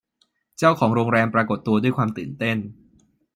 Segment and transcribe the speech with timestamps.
[0.57, 2.57] เจ้าของโรงแรมปรากฏตัวด้วยความตื่นเต้น